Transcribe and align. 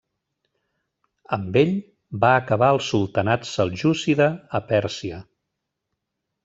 Amb 1.37 1.59
ell 1.61 1.75
va 2.25 2.33
acabar 2.39 2.71
el 2.77 2.81
sultanat 2.89 3.47
seljúcida 3.53 4.31
a 4.61 4.67
Pèrsia. 4.73 5.25